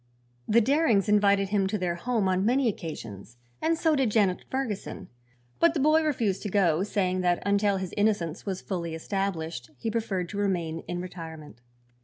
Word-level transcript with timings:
The 0.47 0.61
Darings 0.61 1.07
invited 1.07 1.49
him 1.49 1.67
to 1.67 1.77
their 1.77 1.93
home 1.93 2.27
on 2.27 2.43
many 2.43 2.67
occasions, 2.67 3.37
and 3.61 3.77
so 3.77 3.95
did 3.95 4.09
Janet 4.09 4.45
Ferguson; 4.49 5.09
but 5.59 5.75
the 5.75 5.79
boy 5.79 6.01
refused 6.03 6.41
to 6.41 6.49
go, 6.49 6.81
saying 6.81 7.21
that 7.21 7.43
until 7.45 7.77
his 7.77 7.93
innocence 7.95 8.43
was 8.43 8.61
fully 8.61 8.95
established 8.95 9.69
he 9.77 9.91
preferred 9.91 10.27
to 10.29 10.39
remain 10.39 10.79
in 10.87 11.01
retirement. 11.01 11.61